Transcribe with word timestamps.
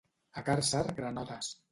A 0.41 0.43
Càrcer, 0.47 0.81
granotes. 1.01 1.51